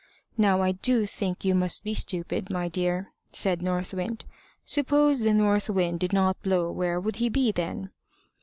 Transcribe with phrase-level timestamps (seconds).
[0.35, 4.25] "Now, I do think you must be stupid, my dear" said North Wind.
[4.65, 7.91] "Suppose the north wind did not blow where would he be then?"